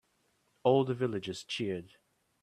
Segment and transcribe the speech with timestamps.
[0.63, 1.97] All the villagers cheered.